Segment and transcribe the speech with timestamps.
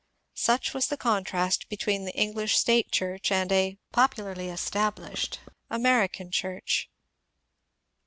[0.33, 6.89] Such was the contrast between the English State Church and a (popularly established) American Church.